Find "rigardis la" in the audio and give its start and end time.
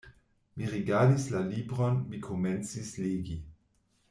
0.71-1.41